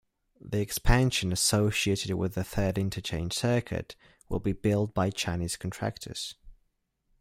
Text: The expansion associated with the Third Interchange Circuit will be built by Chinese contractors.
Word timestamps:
The 0.43 0.59
expansion 0.61 1.31
associated 1.31 2.15
with 2.15 2.33
the 2.33 2.43
Third 2.43 2.79
Interchange 2.79 3.33
Circuit 3.33 3.95
will 4.29 4.39
be 4.39 4.51
built 4.51 4.95
by 4.95 5.11
Chinese 5.11 5.57
contractors. 5.57 6.33